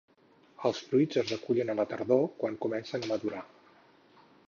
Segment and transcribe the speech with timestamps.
[0.69, 3.47] Els fruits es recullen a la tardor quan comencen a madurar.